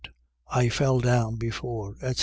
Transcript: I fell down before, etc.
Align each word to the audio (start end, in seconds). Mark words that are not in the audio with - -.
I 0.49 0.69
fell 0.69 0.99
down 0.99 1.35
before, 1.35 1.93
etc. 2.01 2.15